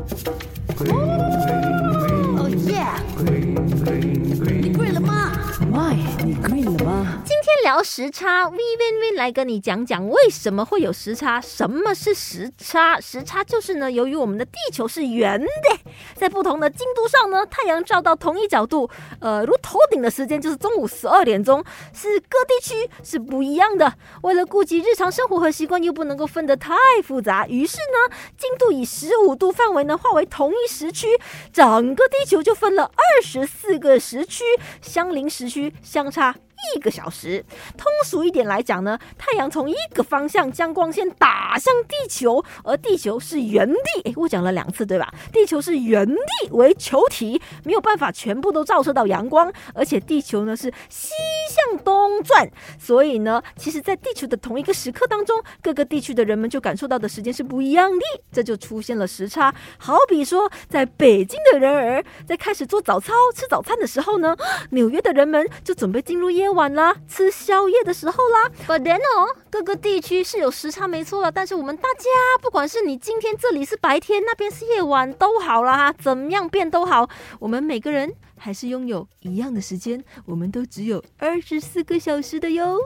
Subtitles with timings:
[0.00, 1.39] 哦
[7.70, 13.00] 聊时差，V V V 来跟你讲讲为什么会有时差，什么是时差？
[13.00, 15.46] 时差就是呢，由于我们的地球是圆的，
[16.16, 21.64] 在不同的经度上呢，太阳照到同一角度，呃，如头顶的时间就是中午十二点钟，
[21.94, 23.94] 是各地区是不一样的。
[24.22, 26.74] 为了顾及日常生活和习惯，又不能够分得太
[27.04, 31.06] 复杂，于是呢，经度以十五度范围呢划为同一时区，
[31.52, 34.42] 整个地球就分了二十四个时区，
[34.82, 36.34] 相邻时区相差。
[36.76, 37.44] 一个小时，
[37.76, 44.02] 通俗一点来讲呢，太阳从一个方向将光线打向地球，而地球是原地。
[44.04, 45.12] 诶，我讲了两次对吧？
[45.32, 51.10] 地球是原地为球体，没有办法全部都照射到阳光，而且地球呢是西
[51.50, 59.52] 向东转，所以呢，其实，在地球的同一个时刻当中，各个地区的人们就感受到的时间是不一样的，这就出现了时差。
[59.76, 64.36] 好比说，在北京的人儿在开始做早操、吃早餐的时候呢，
[64.70, 68.50] 纽约的人们就准备进入夜晚啦，吃宵夜的时候啦。
[68.68, 72.04] But then 哦，各个地区是有时差没错了，但是我们大家，
[72.40, 77.08] 不管是你今天这里是白天，那边是夜晚，都好啦，怎么样变都好，
[77.40, 82.78] 我们每个人还是拥有一样的时间，我们都只有二十四个小时的哟。